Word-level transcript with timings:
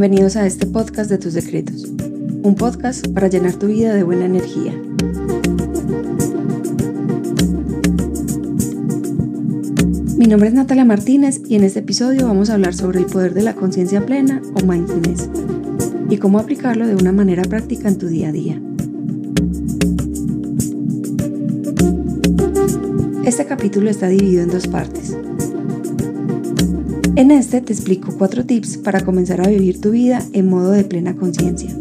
Bienvenidos 0.00 0.36
a 0.36 0.46
este 0.46 0.64
podcast 0.64 1.10
de 1.10 1.18
tus 1.18 1.34
secretos, 1.34 1.84
un 2.42 2.54
podcast 2.54 3.06
para 3.08 3.28
llenar 3.28 3.56
tu 3.56 3.66
vida 3.66 3.92
de 3.92 4.02
buena 4.02 4.24
energía. 4.24 4.72
Mi 10.16 10.24
nombre 10.24 10.48
es 10.48 10.54
Natalia 10.54 10.86
Martínez 10.86 11.42
y 11.46 11.56
en 11.56 11.64
este 11.64 11.80
episodio 11.80 12.26
vamos 12.26 12.48
a 12.48 12.54
hablar 12.54 12.72
sobre 12.72 13.00
el 13.00 13.04
poder 13.04 13.34
de 13.34 13.42
la 13.42 13.54
conciencia 13.54 14.06
plena 14.06 14.40
o 14.54 14.64
mindfulness 14.64 15.28
y 16.08 16.16
cómo 16.16 16.38
aplicarlo 16.38 16.86
de 16.86 16.94
una 16.94 17.12
manera 17.12 17.42
práctica 17.42 17.88
en 17.88 17.98
tu 17.98 18.06
día 18.06 18.30
a 18.30 18.32
día. 18.32 18.62
Este 23.26 23.44
capítulo 23.44 23.90
está 23.90 24.08
dividido 24.08 24.44
en 24.44 24.48
dos 24.48 24.66
partes. 24.66 25.14
En 27.16 27.32
este 27.32 27.60
te 27.60 27.72
explico 27.72 28.14
cuatro 28.16 28.46
tips 28.46 28.78
para 28.78 29.04
comenzar 29.04 29.40
a 29.40 29.48
vivir 29.48 29.80
tu 29.80 29.90
vida 29.90 30.22
en 30.32 30.48
modo 30.48 30.70
de 30.70 30.84
plena 30.84 31.16
conciencia. 31.16 31.76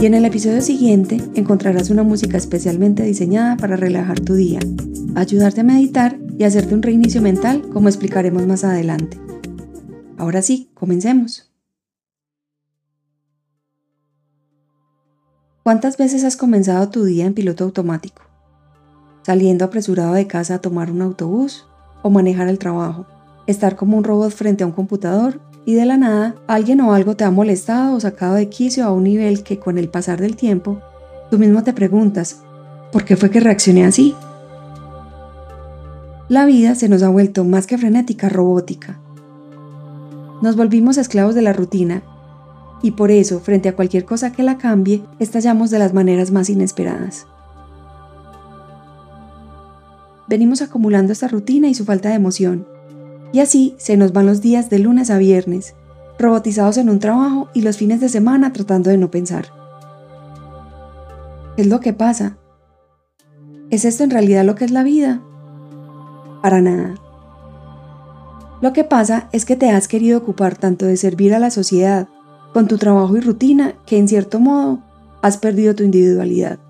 Y 0.00 0.06
en 0.06 0.14
el 0.14 0.24
episodio 0.24 0.62
siguiente 0.62 1.20
encontrarás 1.34 1.90
una 1.90 2.04
música 2.04 2.36
especialmente 2.36 3.02
diseñada 3.02 3.56
para 3.56 3.76
relajar 3.76 4.20
tu 4.20 4.34
día, 4.34 4.60
ayudarte 5.16 5.62
a 5.62 5.64
meditar 5.64 6.18
y 6.38 6.44
hacerte 6.44 6.74
un 6.74 6.82
reinicio 6.82 7.20
mental 7.20 7.68
como 7.72 7.88
explicaremos 7.88 8.46
más 8.46 8.62
adelante. 8.62 9.18
Ahora 10.16 10.40
sí, 10.40 10.70
comencemos. 10.74 11.50
¿Cuántas 15.64 15.96
veces 15.98 16.24
has 16.24 16.36
comenzado 16.36 16.88
tu 16.88 17.04
día 17.04 17.26
en 17.26 17.34
piloto 17.34 17.64
automático? 17.64 18.22
Saliendo 19.22 19.64
apresurado 19.64 20.14
de 20.14 20.26
casa 20.26 20.54
a 20.54 20.60
tomar 20.60 20.90
un 20.90 21.02
autobús 21.02 21.66
o 22.02 22.10
manejar 22.10 22.48
el 22.48 22.58
trabajo, 22.58 23.06
estar 23.46 23.76
como 23.76 23.96
un 23.96 24.04
robot 24.04 24.30
frente 24.30 24.64
a 24.64 24.66
un 24.66 24.72
computador 24.72 25.40
y 25.64 25.74
de 25.74 25.84
la 25.84 25.96
nada 25.96 26.34
alguien 26.46 26.80
o 26.80 26.92
algo 26.92 27.16
te 27.16 27.24
ha 27.24 27.30
molestado 27.30 27.96
o 27.96 28.00
sacado 28.00 28.34
de 28.34 28.48
quicio 28.48 28.84
a 28.84 28.92
un 28.92 29.04
nivel 29.04 29.42
que 29.42 29.58
con 29.58 29.78
el 29.78 29.88
pasar 29.88 30.20
del 30.20 30.36
tiempo 30.36 30.80
tú 31.30 31.38
mismo 31.38 31.62
te 31.62 31.72
preguntas, 31.72 32.42
¿por 32.92 33.04
qué 33.04 33.16
fue 33.16 33.30
que 33.30 33.40
reaccioné 33.40 33.84
así? 33.84 34.14
La 36.28 36.44
vida 36.44 36.74
se 36.74 36.88
nos 36.88 37.02
ha 37.02 37.08
vuelto 37.08 37.44
más 37.44 37.66
que 37.66 37.78
frenética, 37.78 38.28
robótica. 38.28 39.00
Nos 40.42 40.56
volvimos 40.56 40.96
esclavos 40.96 41.34
de 41.34 41.42
la 41.42 41.52
rutina 41.52 42.02
y 42.82 42.92
por 42.92 43.10
eso, 43.10 43.40
frente 43.40 43.68
a 43.68 43.76
cualquier 43.76 44.04
cosa 44.04 44.32
que 44.32 44.42
la 44.42 44.56
cambie, 44.56 45.02
estallamos 45.18 45.70
de 45.70 45.78
las 45.78 45.92
maneras 45.92 46.30
más 46.30 46.48
inesperadas. 46.48 47.26
Venimos 50.30 50.62
acumulando 50.62 51.12
esta 51.12 51.26
rutina 51.26 51.68
y 51.68 51.74
su 51.74 51.84
falta 51.84 52.08
de 52.08 52.14
emoción. 52.14 52.66
Y 53.32 53.40
así 53.40 53.74
se 53.78 53.96
nos 53.96 54.12
van 54.12 54.26
los 54.26 54.40
días 54.40 54.70
de 54.70 54.78
lunes 54.78 55.10
a 55.10 55.18
viernes, 55.18 55.74
robotizados 56.20 56.76
en 56.76 56.88
un 56.88 57.00
trabajo 57.00 57.48
y 57.52 57.62
los 57.62 57.76
fines 57.76 58.00
de 58.00 58.08
semana 58.08 58.52
tratando 58.52 58.90
de 58.90 58.96
no 58.96 59.10
pensar. 59.10 59.46
¿Qué 61.56 61.62
es 61.62 61.68
lo 61.68 61.80
que 61.80 61.92
pasa? 61.92 62.38
¿Es 63.70 63.84
esto 63.84 64.04
en 64.04 64.10
realidad 64.10 64.44
lo 64.44 64.54
que 64.54 64.64
es 64.64 64.70
la 64.70 64.84
vida? 64.84 65.20
Para 66.42 66.60
nada. 66.60 66.94
Lo 68.62 68.72
que 68.72 68.84
pasa 68.84 69.28
es 69.32 69.44
que 69.44 69.56
te 69.56 69.70
has 69.70 69.88
querido 69.88 70.18
ocupar 70.18 70.56
tanto 70.56 70.86
de 70.86 70.96
servir 70.96 71.34
a 71.34 71.40
la 71.40 71.50
sociedad, 71.50 72.08
con 72.52 72.68
tu 72.68 72.78
trabajo 72.78 73.16
y 73.16 73.20
rutina, 73.20 73.74
que 73.84 73.98
en 73.98 74.06
cierto 74.06 74.38
modo 74.38 74.78
has 75.22 75.38
perdido 75.38 75.74
tu 75.74 75.82
individualidad. 75.82 76.60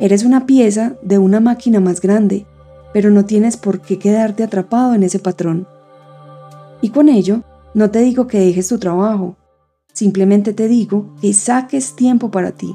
Eres 0.00 0.24
una 0.24 0.46
pieza 0.46 0.94
de 1.02 1.18
una 1.18 1.40
máquina 1.40 1.78
más 1.78 2.00
grande, 2.00 2.46
pero 2.94 3.10
no 3.10 3.26
tienes 3.26 3.58
por 3.58 3.82
qué 3.82 3.98
quedarte 3.98 4.42
atrapado 4.42 4.94
en 4.94 5.02
ese 5.02 5.18
patrón. 5.18 5.66
Y 6.80 6.88
con 6.88 7.10
ello, 7.10 7.42
no 7.74 7.90
te 7.90 8.00
digo 8.00 8.26
que 8.26 8.40
dejes 8.40 8.68
tu 8.68 8.78
trabajo, 8.78 9.36
simplemente 9.92 10.54
te 10.54 10.68
digo 10.68 11.14
que 11.20 11.34
saques 11.34 11.94
tiempo 11.96 12.30
para 12.30 12.52
ti. 12.52 12.74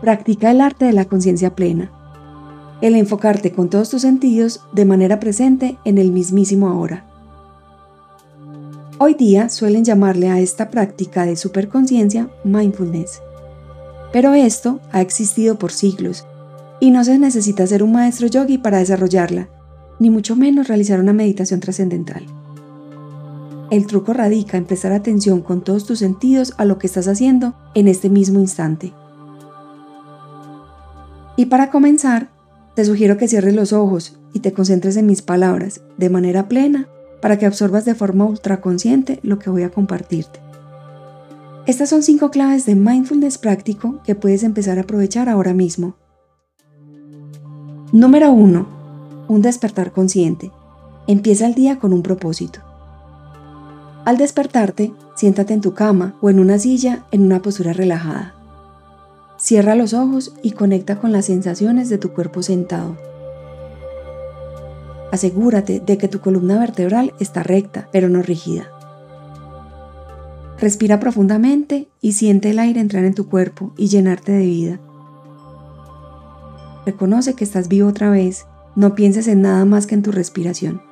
Practica 0.00 0.52
el 0.52 0.60
arte 0.60 0.84
de 0.84 0.92
la 0.92 1.06
conciencia 1.06 1.56
plena, 1.56 1.90
el 2.80 2.94
enfocarte 2.94 3.50
con 3.50 3.68
todos 3.68 3.90
tus 3.90 4.02
sentidos 4.02 4.60
de 4.72 4.84
manera 4.84 5.18
presente 5.18 5.78
en 5.84 5.98
el 5.98 6.12
mismísimo 6.12 6.68
ahora. 6.68 7.06
Hoy 8.98 9.14
día 9.14 9.48
suelen 9.48 9.84
llamarle 9.84 10.28
a 10.28 10.38
esta 10.38 10.70
práctica 10.70 11.26
de 11.26 11.34
superconciencia 11.34 12.30
mindfulness. 12.44 13.20
Pero 14.12 14.34
esto 14.34 14.80
ha 14.92 15.00
existido 15.00 15.58
por 15.58 15.72
siglos 15.72 16.26
y 16.80 16.90
no 16.90 17.04
se 17.04 17.18
necesita 17.18 17.66
ser 17.66 17.82
un 17.82 17.92
maestro 17.92 18.26
yogi 18.26 18.58
para 18.58 18.78
desarrollarla, 18.78 19.48
ni 19.98 20.10
mucho 20.10 20.34
menos 20.34 20.68
realizar 20.68 20.98
una 20.98 21.12
meditación 21.12 21.60
trascendental. 21.60 22.24
El 23.70 23.86
truco 23.86 24.12
radica 24.12 24.56
en 24.56 24.64
prestar 24.64 24.92
atención 24.92 25.42
con 25.42 25.62
todos 25.62 25.86
tus 25.86 26.00
sentidos 26.00 26.54
a 26.56 26.64
lo 26.64 26.78
que 26.78 26.88
estás 26.88 27.06
haciendo 27.06 27.54
en 27.74 27.86
este 27.86 28.08
mismo 28.08 28.40
instante. 28.40 28.92
Y 31.36 31.46
para 31.46 31.70
comenzar, 31.70 32.30
te 32.74 32.84
sugiero 32.84 33.16
que 33.16 33.28
cierres 33.28 33.54
los 33.54 33.72
ojos 33.72 34.18
y 34.32 34.40
te 34.40 34.52
concentres 34.52 34.96
en 34.96 35.06
mis 35.06 35.22
palabras 35.22 35.82
de 35.98 36.10
manera 36.10 36.48
plena 36.48 36.88
para 37.22 37.38
que 37.38 37.46
absorbas 37.46 37.84
de 37.84 37.94
forma 37.94 38.24
ultraconsciente 38.24 39.20
lo 39.22 39.38
que 39.38 39.50
voy 39.50 39.62
a 39.62 39.70
compartirte. 39.70 40.40
Estas 41.70 41.90
son 41.90 42.02
cinco 42.02 42.32
claves 42.32 42.66
de 42.66 42.74
mindfulness 42.74 43.38
práctico 43.38 44.00
que 44.02 44.16
puedes 44.16 44.42
empezar 44.42 44.78
a 44.78 44.80
aprovechar 44.80 45.28
ahora 45.28 45.54
mismo. 45.54 45.94
Número 47.92 48.32
1. 48.32 48.66
Un 49.28 49.40
despertar 49.40 49.92
consciente. 49.92 50.50
Empieza 51.06 51.46
el 51.46 51.54
día 51.54 51.78
con 51.78 51.92
un 51.92 52.02
propósito. 52.02 52.58
Al 54.04 54.16
despertarte, 54.16 54.92
siéntate 55.14 55.54
en 55.54 55.60
tu 55.60 55.72
cama 55.72 56.16
o 56.20 56.28
en 56.28 56.40
una 56.40 56.58
silla 56.58 57.04
en 57.12 57.22
una 57.22 57.40
postura 57.40 57.72
relajada. 57.72 58.34
Cierra 59.38 59.76
los 59.76 59.94
ojos 59.94 60.34
y 60.42 60.50
conecta 60.50 60.98
con 60.98 61.12
las 61.12 61.26
sensaciones 61.26 61.88
de 61.88 61.98
tu 61.98 62.12
cuerpo 62.12 62.42
sentado. 62.42 62.96
Asegúrate 65.12 65.78
de 65.78 65.98
que 65.98 66.08
tu 66.08 66.18
columna 66.18 66.58
vertebral 66.58 67.14
está 67.20 67.44
recta, 67.44 67.88
pero 67.92 68.08
no 68.08 68.22
rígida. 68.22 68.72
Respira 70.60 71.00
profundamente 71.00 71.88
y 72.02 72.12
siente 72.12 72.50
el 72.50 72.58
aire 72.58 72.80
entrar 72.80 73.04
en 73.04 73.14
tu 73.14 73.30
cuerpo 73.30 73.72
y 73.78 73.88
llenarte 73.88 74.32
de 74.32 74.44
vida. 74.44 74.80
Reconoce 76.84 77.32
que 77.34 77.44
estás 77.44 77.68
vivo 77.68 77.88
otra 77.88 78.10
vez, 78.10 78.44
no 78.76 78.94
pienses 78.94 79.26
en 79.26 79.40
nada 79.40 79.64
más 79.64 79.86
que 79.86 79.94
en 79.94 80.02
tu 80.02 80.12
respiración. 80.12 80.82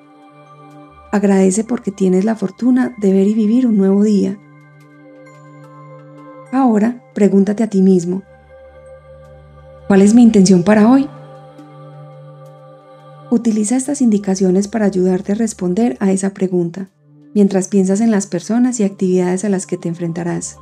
Agradece 1.12 1.64
porque 1.64 1.90
tienes 1.90 2.24
la 2.24 2.34
fortuna 2.34 2.94
de 2.98 3.12
ver 3.12 3.26
y 3.26 3.34
vivir 3.34 3.66
un 3.66 3.76
nuevo 3.76 4.02
día. 4.04 4.38
Ahora 6.50 7.04
pregúntate 7.14 7.62
a 7.62 7.68
ti 7.68 7.82
mismo, 7.82 8.22
¿cuál 9.86 10.00
es 10.00 10.14
mi 10.14 10.22
intención 10.22 10.62
para 10.62 10.90
hoy? 10.90 11.06
Utiliza 13.30 13.76
estas 13.76 14.00
indicaciones 14.00 14.66
para 14.66 14.86
ayudarte 14.86 15.32
a 15.32 15.34
responder 15.34 15.98
a 16.00 16.10
esa 16.10 16.32
pregunta 16.32 16.88
mientras 17.38 17.68
piensas 17.68 18.00
en 18.00 18.10
las 18.10 18.26
personas 18.26 18.80
y 18.80 18.82
actividades 18.82 19.44
a 19.44 19.48
las 19.48 19.64
que 19.64 19.76
te 19.76 19.88
enfrentarás. 19.88 20.56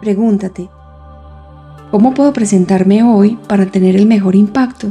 Pregúntate, 0.00 0.68
¿cómo 1.92 2.12
puedo 2.12 2.32
presentarme 2.32 3.04
hoy 3.04 3.38
para 3.48 3.66
tener 3.66 3.94
el 3.94 4.06
mejor 4.06 4.34
impacto? 4.34 4.88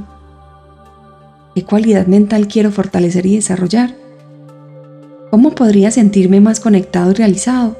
¿Qué 1.53 1.65
cualidad 1.65 2.07
mental 2.07 2.47
quiero 2.47 2.71
fortalecer 2.71 3.25
y 3.25 3.35
desarrollar? 3.35 3.93
¿Cómo 5.31 5.53
podría 5.53 5.91
sentirme 5.91 6.39
más 6.39 6.61
conectado 6.61 7.11
y 7.11 7.15
realizado? 7.15 7.75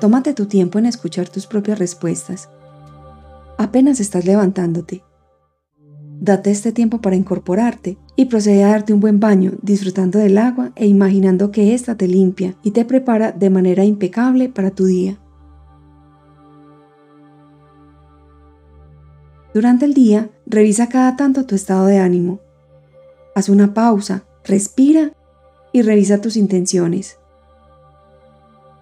Tómate 0.00 0.32
tu 0.32 0.46
tiempo 0.46 0.78
en 0.78 0.86
escuchar 0.86 1.28
tus 1.28 1.48
propias 1.48 1.80
respuestas. 1.80 2.48
Apenas 3.58 3.98
estás 3.98 4.26
levantándote 4.26 5.02
Date 6.20 6.52
este 6.52 6.70
tiempo 6.70 7.00
para 7.00 7.16
incorporarte 7.16 7.98
y 8.16 8.26
procede 8.26 8.64
a 8.64 8.68
darte 8.68 8.92
un 8.92 9.00
buen 9.00 9.20
baño, 9.20 9.52
disfrutando 9.62 10.18
del 10.18 10.38
agua 10.38 10.72
e 10.76 10.86
imaginando 10.86 11.50
que 11.50 11.74
ésta 11.74 11.96
te 11.96 12.08
limpia 12.08 12.54
y 12.62 12.72
te 12.72 12.84
prepara 12.84 13.32
de 13.32 13.50
manera 13.50 13.84
impecable 13.84 14.48
para 14.48 14.70
tu 14.70 14.84
día. 14.84 15.18
Durante 19.54 19.84
el 19.84 19.92
día, 19.92 20.30
revisa 20.46 20.88
cada 20.88 21.16
tanto 21.16 21.44
tu 21.44 21.54
estado 21.54 21.86
de 21.86 21.98
ánimo. 21.98 22.40
Haz 23.34 23.48
una 23.48 23.74
pausa, 23.74 24.24
respira 24.44 25.12
y 25.72 25.82
revisa 25.82 26.20
tus 26.20 26.36
intenciones. 26.36 27.18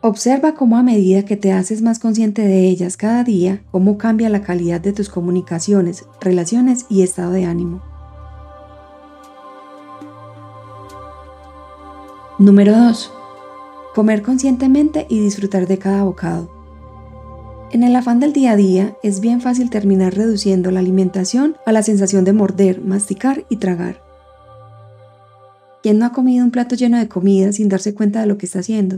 Observa 0.02 0.54
cómo 0.54 0.76
a 0.76 0.82
medida 0.82 1.24
que 1.24 1.36
te 1.36 1.52
haces 1.52 1.82
más 1.82 1.98
consciente 1.98 2.42
de 2.42 2.68
ellas 2.68 2.96
cada 2.96 3.22
día, 3.22 3.62
cómo 3.70 3.98
cambia 3.98 4.30
la 4.30 4.42
calidad 4.42 4.80
de 4.80 4.92
tus 4.92 5.08
comunicaciones, 5.08 6.06
relaciones 6.20 6.86
y 6.88 7.02
estado 7.02 7.32
de 7.32 7.44
ánimo. 7.44 7.89
Número 12.40 12.74
2. 12.74 13.12
Comer 13.94 14.22
conscientemente 14.22 15.06
y 15.10 15.20
disfrutar 15.20 15.66
de 15.66 15.76
cada 15.76 16.04
bocado. 16.04 16.50
En 17.70 17.82
el 17.82 17.94
afán 17.94 18.18
del 18.18 18.32
día 18.32 18.52
a 18.52 18.56
día 18.56 18.96
es 19.02 19.20
bien 19.20 19.42
fácil 19.42 19.68
terminar 19.68 20.14
reduciendo 20.14 20.70
la 20.70 20.80
alimentación 20.80 21.58
a 21.66 21.72
la 21.72 21.82
sensación 21.82 22.24
de 22.24 22.32
morder, 22.32 22.80
masticar 22.80 23.44
y 23.50 23.56
tragar. 23.56 24.02
¿Quién 25.82 25.98
no 25.98 26.06
ha 26.06 26.12
comido 26.12 26.42
un 26.42 26.50
plato 26.50 26.76
lleno 26.76 26.96
de 26.96 27.08
comida 27.08 27.52
sin 27.52 27.68
darse 27.68 27.92
cuenta 27.92 28.22
de 28.22 28.26
lo 28.26 28.38
que 28.38 28.46
está 28.46 28.60
haciendo? 28.60 28.96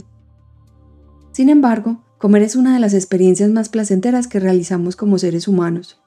Sin 1.33 1.49
embargo, 1.49 2.01
comer 2.19 2.43
es 2.43 2.55
una 2.55 2.75
de 2.75 2.79
las 2.79 2.95
experiencias 2.95 3.51
más 3.51 3.69
placenteras 3.69 4.29
que 4.29 4.39
realizamos 4.39 4.95
como 4.95 5.19
seres 5.19 5.49
humanos. 5.49 6.01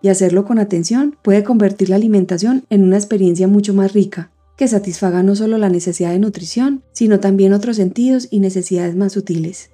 Y 0.00 0.08
hacerlo 0.08 0.46
con 0.46 0.58
atención 0.58 1.18
puede 1.20 1.44
convertir 1.44 1.90
la 1.90 1.96
alimentación 1.96 2.64
en 2.70 2.84
una 2.84 2.96
experiencia 2.96 3.48
mucho 3.48 3.74
más 3.74 3.92
rica, 3.92 4.30
que 4.60 4.68
satisfaga 4.68 5.22
no 5.22 5.34
solo 5.36 5.56
la 5.56 5.70
necesidad 5.70 6.10
de 6.10 6.18
nutrición, 6.18 6.82
sino 6.92 7.18
también 7.18 7.54
otros 7.54 7.76
sentidos 7.76 8.28
y 8.30 8.40
necesidades 8.40 8.94
más 8.94 9.14
sutiles. 9.14 9.70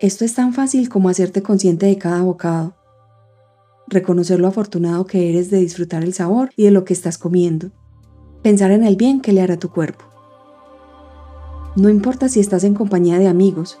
Esto 0.00 0.24
es 0.24 0.34
tan 0.34 0.52
fácil 0.52 0.88
como 0.88 1.08
hacerte 1.08 1.40
consciente 1.40 1.86
de 1.86 1.96
cada 1.96 2.22
bocado, 2.22 2.74
reconocer 3.86 4.40
lo 4.40 4.48
afortunado 4.48 5.06
que 5.06 5.30
eres 5.30 5.48
de 5.48 5.58
disfrutar 5.58 6.02
el 6.02 6.12
sabor 6.12 6.50
y 6.56 6.64
de 6.64 6.72
lo 6.72 6.84
que 6.84 6.92
estás 6.92 7.18
comiendo, 7.18 7.70
pensar 8.42 8.72
en 8.72 8.82
el 8.82 8.96
bien 8.96 9.20
que 9.20 9.32
le 9.32 9.42
hará 9.42 9.60
tu 9.60 9.70
cuerpo. 9.70 10.04
No 11.76 11.90
importa 11.90 12.28
si 12.28 12.40
estás 12.40 12.64
en 12.64 12.74
compañía 12.74 13.20
de 13.20 13.28
amigos, 13.28 13.78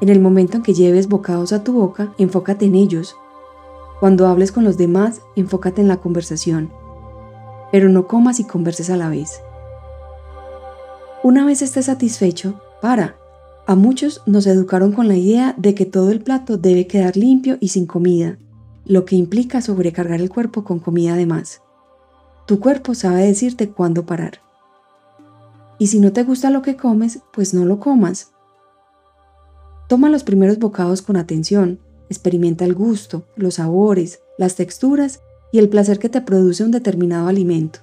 en 0.00 0.08
el 0.08 0.18
momento 0.18 0.56
en 0.56 0.62
que 0.64 0.74
lleves 0.74 1.06
bocados 1.06 1.52
a 1.52 1.62
tu 1.62 1.74
boca, 1.74 2.12
enfócate 2.18 2.64
en 2.64 2.74
ellos. 2.74 3.14
Cuando 4.00 4.26
hables 4.26 4.50
con 4.50 4.64
los 4.64 4.76
demás, 4.76 5.20
enfócate 5.36 5.80
en 5.80 5.86
la 5.86 5.98
conversación 5.98 6.72
pero 7.70 7.88
no 7.88 8.06
comas 8.06 8.40
y 8.40 8.44
converses 8.44 8.90
a 8.90 8.96
la 8.96 9.08
vez. 9.08 9.40
Una 11.22 11.44
vez 11.44 11.62
estés 11.62 11.86
satisfecho, 11.86 12.60
para. 12.80 13.16
A 13.66 13.74
muchos 13.74 14.22
nos 14.24 14.46
educaron 14.46 14.92
con 14.92 15.08
la 15.08 15.16
idea 15.16 15.54
de 15.58 15.74
que 15.74 15.84
todo 15.84 16.10
el 16.10 16.20
plato 16.20 16.56
debe 16.56 16.86
quedar 16.86 17.16
limpio 17.16 17.58
y 17.60 17.68
sin 17.68 17.86
comida, 17.86 18.38
lo 18.86 19.04
que 19.04 19.16
implica 19.16 19.60
sobrecargar 19.60 20.20
el 20.20 20.30
cuerpo 20.30 20.64
con 20.64 20.78
comida 20.78 21.16
de 21.16 21.26
más. 21.26 21.60
Tu 22.46 22.60
cuerpo 22.60 22.94
sabe 22.94 23.26
decirte 23.26 23.68
cuándo 23.68 24.06
parar. 24.06 24.40
Y 25.78 25.88
si 25.88 26.00
no 26.00 26.12
te 26.12 26.22
gusta 26.22 26.50
lo 26.50 26.62
que 26.62 26.76
comes, 26.76 27.20
pues 27.32 27.52
no 27.52 27.66
lo 27.66 27.78
comas. 27.78 28.32
Toma 29.86 30.08
los 30.08 30.24
primeros 30.24 30.58
bocados 30.58 31.02
con 31.02 31.16
atención, 31.16 31.78
experimenta 32.08 32.64
el 32.64 32.74
gusto, 32.74 33.24
los 33.36 33.54
sabores, 33.54 34.20
las 34.38 34.54
texturas 34.54 35.20
y 35.52 35.58
el 35.58 35.68
placer 35.68 35.98
que 35.98 36.08
te 36.08 36.20
produce 36.20 36.64
un 36.64 36.70
determinado 36.70 37.28
alimento. 37.28 37.80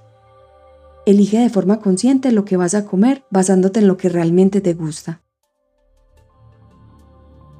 Elige 1.05 1.39
de 1.39 1.49
forma 1.49 1.79
consciente 1.79 2.31
lo 2.31 2.45
que 2.45 2.57
vas 2.57 2.73
a 2.73 2.85
comer 2.85 3.23
basándote 3.29 3.79
en 3.79 3.87
lo 3.87 3.97
que 3.97 4.09
realmente 4.09 4.61
te 4.61 4.73
gusta. 4.73 5.21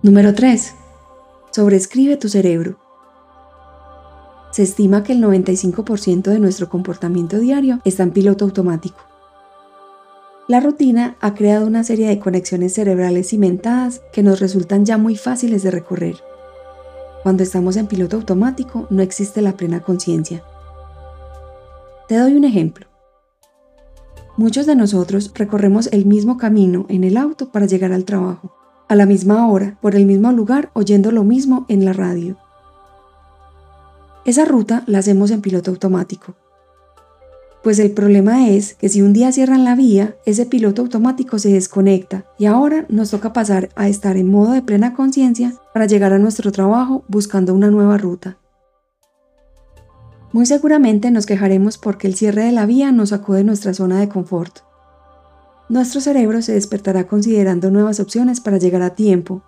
Número 0.02 0.34
3. 0.34 0.74
Sobrescribe 1.52 2.18
tu 2.18 2.30
cerebro. 2.30 2.80
Se 4.52 4.63
estima 4.63 5.04
que 5.04 5.13
el 5.13 5.22
95% 5.22 6.24
de 6.24 6.40
nuestro 6.40 6.69
comportamiento 6.69 7.40
diario 7.40 7.81
está 7.86 8.04
en 8.04 8.12
piloto 8.12 8.46
automático. 8.46 8.98
La 10.48 10.60
rutina 10.60 11.18
ha 11.22 11.34
creado 11.34 11.66
una 11.66 11.84
serie 11.84 12.07
de 12.07 12.19
conexiones 12.19 12.74
cerebrales 12.74 13.30
cimentadas 13.30 14.02
que 14.13 14.22
nos 14.22 14.40
resultan 14.40 14.86
ya 14.86 14.98
muy 14.98 15.16
fáciles 15.16 15.63
de 15.63 15.72
recorrer. 15.72 16.16
Cuando 17.25 17.42
estamos 17.42 17.75
en 17.75 17.88
piloto 17.88 18.18
automático 18.18 18.86
no 18.92 19.01
existe 19.01 19.42
la 19.42 19.57
plena 19.57 19.80
conciencia. 19.80 20.44
Te 22.07 22.18
doy 22.19 22.36
un 22.36 22.44
ejemplo. 22.44 22.86
Muchos 24.38 24.68
de 24.68 24.75
nosotros 24.75 25.31
recorremos 25.33 25.88
el 25.88 26.06
mismo 26.06 26.38
camino 26.38 26.86
en 26.88 27.04
el 27.04 27.18
auto 27.18 27.51
para 27.51 27.66
llegar 27.66 27.94
al 27.94 28.06
trabajo, 28.06 28.56
a 28.88 28.94
la 28.94 29.07
misma 29.07 29.50
hora, 29.50 29.80
por 29.81 29.95
el 29.95 30.06
mismo 30.06 30.31
lugar, 30.33 30.69
oyendo 30.74 31.10
lo 31.10 31.24
mismo 31.24 31.66
en 31.68 31.83
la 31.83 31.94
radio. 31.94 32.38
Esa 34.25 34.45
ruta 34.45 34.83
la 34.86 35.00
hacemos 35.00 35.31
en 35.31 35.42
piloto 35.42 35.71
automático, 35.71 36.36
pues 37.66 37.80
el 37.80 37.90
problema 37.90 38.48
es 38.48 38.76
que 38.76 38.90
si 38.90 39.02
un 39.02 39.12
día 39.12 39.32
cierran 39.32 39.64
la 39.64 39.74
vía, 39.74 40.16
ese 40.28 40.46
piloto 40.46 40.84
automático 40.84 41.40
se 41.40 41.52
desconecta 41.52 42.24
y 42.38 42.46
ahora 42.46 42.86
nos 42.90 43.10
toca 43.10 43.34
pasar 43.34 43.70
a 43.76 43.88
estar 43.88 44.18
en 44.18 44.30
modo 44.30 44.52
de 44.52 44.62
plena 44.62 44.94
conciencia 44.94 45.52
para 45.74 45.88
llegar 45.88 46.14
a 46.14 46.20
nuestro 46.20 46.52
trabajo 46.52 47.04
buscando 47.08 47.56
una 47.56 47.72
nueva 47.72 47.98
ruta. 47.98 48.38
Muy 50.32 50.46
seguramente 50.46 51.10
nos 51.10 51.26
quejaremos 51.26 51.80
porque 51.80 52.06
el 52.06 52.14
cierre 52.14 52.44
de 52.44 52.52
la 52.52 52.68
vía 52.68 52.92
nos 52.92 53.10
sacó 53.10 53.34
de 53.34 53.44
nuestra 53.44 53.74
zona 53.74 54.00
de 54.00 54.10
confort. 54.10 54.60
Nuestro 55.68 56.02
cerebro 56.02 56.44
se 56.44 56.54
despertará 56.54 57.08
considerando 57.08 57.72
nuevas 57.72 58.00
opciones 58.00 58.42
para 58.42 58.60
llegar 58.60 58.84
a 58.84 58.94
tiempo 58.94 59.42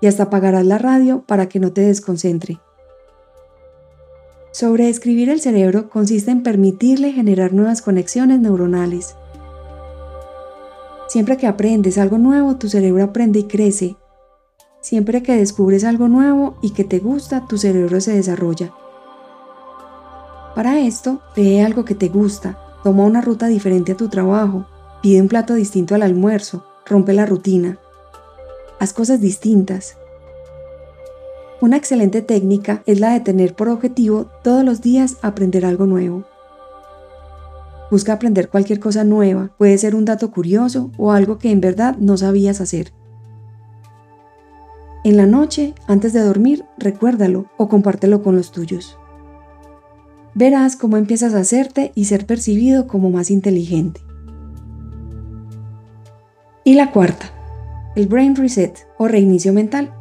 y 0.00 0.08
hasta 0.08 0.24
apagarás 0.24 0.66
la 0.66 0.78
radio 0.78 1.22
para 1.28 1.48
que 1.48 1.60
no 1.60 1.72
te 1.72 1.82
desconcentre. 1.82 2.58
Sobreescribir 4.52 5.30
el 5.30 5.40
cerebro 5.40 5.88
consiste 5.88 6.30
en 6.30 6.42
permitirle 6.42 7.12
generar 7.12 7.54
nuevas 7.54 7.80
conexiones 7.80 8.38
neuronales. 8.38 9.16
Siempre 11.08 11.38
que 11.38 11.46
aprendes 11.46 11.96
algo 11.96 12.18
nuevo, 12.18 12.56
tu 12.56 12.68
cerebro 12.68 13.02
aprende 13.02 13.38
y 13.38 13.44
crece. 13.44 13.96
Siempre 14.82 15.22
que 15.22 15.36
descubres 15.36 15.84
algo 15.84 16.08
nuevo 16.08 16.58
y 16.60 16.70
que 16.70 16.84
te 16.84 16.98
gusta, 16.98 17.46
tu 17.46 17.56
cerebro 17.56 17.98
se 18.02 18.14
desarrolla. 18.14 18.74
Para 20.54 20.80
esto, 20.80 21.22
lee 21.34 21.60
algo 21.60 21.86
que 21.86 21.94
te 21.94 22.08
gusta, 22.08 22.58
toma 22.84 23.04
una 23.04 23.22
ruta 23.22 23.46
diferente 23.46 23.92
a 23.92 23.96
tu 23.96 24.08
trabajo, 24.08 24.66
pide 25.00 25.22
un 25.22 25.28
plato 25.28 25.54
distinto 25.54 25.94
al 25.94 26.02
almuerzo, 26.02 26.66
rompe 26.84 27.14
la 27.14 27.24
rutina. 27.24 27.78
Haz 28.78 28.92
cosas 28.92 29.20
distintas, 29.22 29.96
una 31.62 31.76
excelente 31.76 32.22
técnica 32.22 32.82
es 32.86 32.98
la 32.98 33.12
de 33.12 33.20
tener 33.20 33.54
por 33.54 33.68
objetivo 33.68 34.26
todos 34.42 34.64
los 34.64 34.82
días 34.82 35.18
aprender 35.22 35.64
algo 35.64 35.86
nuevo. 35.86 36.24
Busca 37.88 38.14
aprender 38.14 38.48
cualquier 38.48 38.80
cosa 38.80 39.04
nueva, 39.04 39.52
puede 39.58 39.78
ser 39.78 39.94
un 39.94 40.04
dato 40.04 40.32
curioso 40.32 40.90
o 40.98 41.12
algo 41.12 41.38
que 41.38 41.52
en 41.52 41.60
verdad 41.60 41.96
no 41.98 42.16
sabías 42.16 42.60
hacer. 42.60 42.92
En 45.04 45.16
la 45.16 45.26
noche, 45.26 45.74
antes 45.86 46.12
de 46.12 46.22
dormir, 46.22 46.64
recuérdalo 46.78 47.46
o 47.56 47.68
compártelo 47.68 48.24
con 48.24 48.34
los 48.34 48.50
tuyos. 48.50 48.98
Verás 50.34 50.74
cómo 50.74 50.96
empiezas 50.96 51.32
a 51.32 51.40
hacerte 51.40 51.92
y 51.94 52.06
ser 52.06 52.26
percibido 52.26 52.88
como 52.88 53.08
más 53.10 53.30
inteligente. 53.30 54.00
Y 56.64 56.74
la 56.74 56.90
cuarta, 56.90 57.26
el 57.94 58.08
brain 58.08 58.34
reset 58.34 58.88
o 58.98 59.06
reinicio 59.06 59.52
mental. 59.52 59.94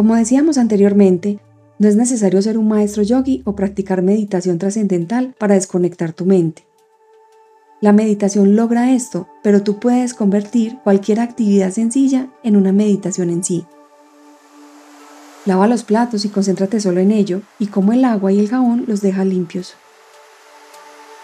Como 0.00 0.14
decíamos 0.14 0.56
anteriormente, 0.56 1.40
no 1.78 1.86
es 1.86 1.94
necesario 1.94 2.40
ser 2.40 2.56
un 2.56 2.66
maestro 2.66 3.02
yogi 3.02 3.42
o 3.44 3.54
practicar 3.54 4.00
meditación 4.00 4.56
trascendental 4.56 5.34
para 5.36 5.56
desconectar 5.56 6.14
tu 6.14 6.24
mente. 6.24 6.62
La 7.82 7.92
meditación 7.92 8.56
logra 8.56 8.94
esto, 8.94 9.28
pero 9.42 9.62
tú 9.62 9.78
puedes 9.78 10.14
convertir 10.14 10.78
cualquier 10.82 11.20
actividad 11.20 11.70
sencilla 11.70 12.28
en 12.42 12.56
una 12.56 12.72
meditación 12.72 13.28
en 13.28 13.44
sí. 13.44 13.66
Lava 15.44 15.68
los 15.68 15.84
platos 15.84 16.24
y 16.24 16.30
concéntrate 16.30 16.80
solo 16.80 17.00
en 17.00 17.10
ello, 17.10 17.42
y 17.58 17.66
como 17.66 17.92
el 17.92 18.06
agua 18.06 18.32
y 18.32 18.40
el 18.40 18.48
jabón 18.48 18.84
los 18.86 19.02
deja 19.02 19.26
limpios. 19.26 19.74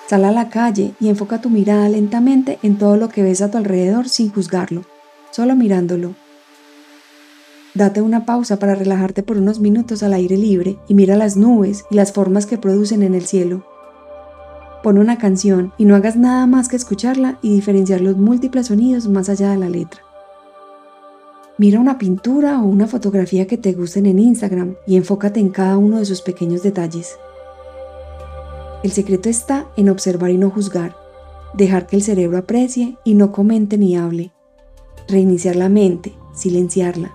Sal 0.07 0.23
a 0.27 0.33
la 0.33 0.51
calle 0.51 0.93
y 1.01 1.09
enfoca 1.09 1.41
tu 1.41 1.49
mirada 1.49 1.89
lentamente 1.89 2.59
en 2.63 2.77
todo 2.77 2.99
lo 2.99 3.09
que 3.09 3.23
ves 3.23 3.41
a 3.41 3.51
tu 3.51 3.57
alrededor 3.57 4.11
sin 4.11 4.31
juzgarlo, 4.31 4.85
solo 5.31 5.57
mirándolo 5.57 6.26
Date 7.77 8.01
una 8.01 8.25
pausa 8.25 8.59
para 8.59 8.75
relajarte 8.75 9.23
por 9.23 9.37
unos 9.37 9.61
minutos 9.61 10.03
al 10.03 10.15
aire 10.15 10.39
libre 10.39 10.79
y 10.89 10.95
mira 10.95 11.15
las 11.15 11.37
nubes 11.37 11.85
y 11.91 11.95
las 11.95 12.11
formas 12.11 12.47
que 12.47 12.57
producen 12.57 13.03
en 13.03 13.15
el 13.15 13.27
cielo. 13.27 13.67
Pon 14.83 14.97
una 14.97 15.19
canción 15.19 15.75
y 15.77 15.85
no 15.85 15.95
hagas 15.95 16.17
nada 16.17 16.47
más 16.47 16.69
que 16.69 16.77
escucharla 16.77 17.39
y 17.43 17.55
diferenciar 17.55 18.01
los 18.01 18.17
múltiples 18.17 18.69
sonidos 18.69 19.09
más 19.09 19.29
allá 19.29 19.51
de 19.51 19.59
la 19.59 19.69
letra. 19.69 20.01
Mira 21.59 21.79
una 21.79 21.99
pintura 21.99 22.63
o 22.63 22.65
una 22.65 22.87
fotografía 22.87 23.47
que 23.47 23.59
te 23.59 23.75
gusten 23.75 24.07
en 24.07 24.21
Instagram 24.21 24.77
y 24.87 24.97
enfócate 24.97 25.39
en 25.41 25.51
cada 25.51 25.77
uno 25.77 25.99
de 25.99 26.07
sus 26.07 26.23
pequeños 26.23 26.63
detalles. 26.63 27.19
El 28.83 28.91
secreto 28.91 29.29
está 29.29 29.67
en 29.77 29.91
observar 29.91 30.31
y 30.31 30.39
no 30.39 30.49
juzgar, 30.49 30.97
dejar 31.53 31.87
que 31.87 31.97
el 31.97 32.03
cerebro 32.03 32.39
aprecie 32.39 32.97
y 33.05 33.13
no 33.13 33.33
comente 33.33 33.77
ni 33.77 33.99
hable, 33.99 34.33
reiniciar 35.09 35.57
la 35.57 35.69
mente, 35.69 36.15
silenciarla, 36.35 37.13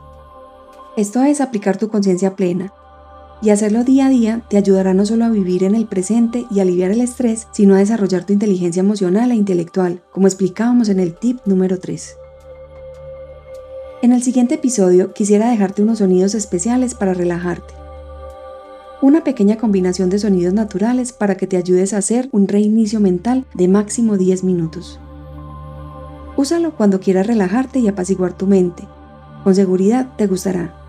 esto 1.01 1.24
es 1.24 1.41
aplicar 1.41 1.77
tu 1.77 1.89
conciencia 1.89 2.36
plena. 2.36 2.74
Y 3.41 3.50
hacerlo 3.50 3.84
día 3.84 4.05
a 4.05 4.10
día 4.10 4.43
te 4.50 4.58
ayudará 4.58 4.93
no 4.93 5.03
solo 5.05 5.25
a 5.25 5.29
vivir 5.29 5.63
en 5.63 5.74
el 5.74 5.88
presente 5.88 6.46
y 6.51 6.60
aliviar 6.60 6.91
el 6.91 7.01
estrés, 7.01 7.48
sino 7.51 7.74
a 7.74 7.79
desarrollar 7.79 8.24
tu 8.24 8.34
inteligencia 8.34 8.81
emocional 8.81 9.31
e 9.31 9.36
intelectual, 9.36 10.03
como 10.12 10.27
explicábamos 10.27 10.89
en 10.89 11.00
el 11.00 11.15
tip 11.15 11.39
número 11.46 11.79
3. 11.79 12.17
En 14.03 14.13
el 14.13 14.22
siguiente 14.22 14.55
episodio 14.55 15.13
quisiera 15.13 15.50
dejarte 15.50 15.81
unos 15.81 16.00
sonidos 16.00 16.36
especiales 16.36 16.93
para 16.93 17.15
relajarte. 17.15 17.74
Una 19.01 19.24
pequeña 19.24 19.58
combinación 19.58 20.12
de 20.12 20.20
sonidos 20.20 20.53
naturales 20.53 21.13
para 21.13 21.36
que 21.36 21.48
te 21.48 21.58
ayudes 21.58 21.93
a 21.93 21.98
hacer 21.98 22.29
un 22.31 22.48
reinicio 22.48 23.00
mental 23.00 23.46
de 23.55 23.67
máximo 23.67 24.17
10 24.17 24.43
minutos. 24.43 25.00
Úsalo 26.38 26.75
cuando 26.75 27.00
quieras 27.00 27.25
relajarte 27.25 27.79
y 27.79 27.88
apaciguar 27.88 28.34
tu 28.34 28.46
mente. 28.46 28.88
Con 29.43 29.55
seguridad 29.55 30.13
te 30.17 30.27
gustará. 30.27 30.81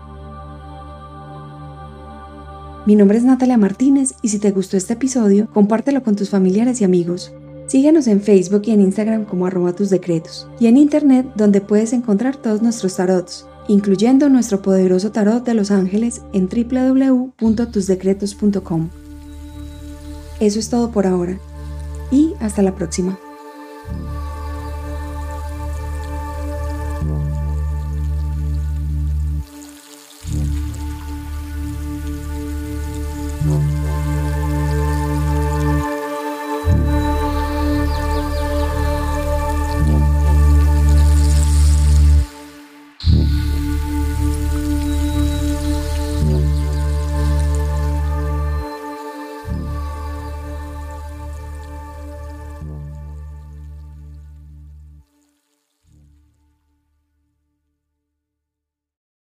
Mi 2.85 2.97
nombre 2.97 3.17
es 3.17 3.23
Natalia 3.23 3.57
Martínez 3.57 4.15
y 4.21 4.27
si 4.27 4.39
te 4.39 4.51
gustó 4.51 4.75
este 4.75 4.91
episodio, 4.93 5.47
compártelo 5.53 6.03
con 6.03 6.17
tus 6.17 6.29
familiares 6.29 6.81
y 6.81 6.83
amigos. 6.83 7.33
Síguenos 7.65 8.07
en 8.07 8.19
Facebook 8.19 8.63
y 8.65 8.71
en 8.71 8.81
Instagram 8.81 9.23
como 9.23 9.45
arroba 9.45 9.71
tus 9.71 9.89
decretos 9.89 10.49
y 10.59 10.67
en 10.67 10.75
internet 10.75 11.25
donde 11.35 11.61
puedes 11.61 11.93
encontrar 11.93 12.35
todos 12.35 12.61
nuestros 12.61 12.97
tarots, 12.97 13.47
incluyendo 13.69 14.27
nuestro 14.27 14.61
poderoso 14.61 15.13
tarot 15.13 15.45
de 15.45 15.53
los 15.53 15.71
ángeles 15.71 16.23
en 16.33 16.49
www.tusdecretos.com. 16.49 18.89
Eso 20.41 20.59
es 20.59 20.69
todo 20.69 20.91
por 20.91 21.07
ahora 21.07 21.39
y 22.11 22.33
hasta 22.41 22.63
la 22.63 22.75
próxima. 22.75 23.17